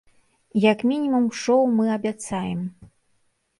[0.71, 2.67] Як мінімум шоў мы абяцаем!